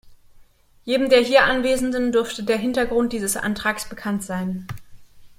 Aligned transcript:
Jedem 0.83 1.09
der 1.11 1.19
hier 1.21 1.43
Anwesenden 1.43 2.11
dürfte 2.11 2.41
der 2.41 2.57
Hintergrund 2.57 3.13
dieses 3.13 3.37
Antrags 3.37 3.87
bekannt 3.87 4.23
sein. 4.23 4.67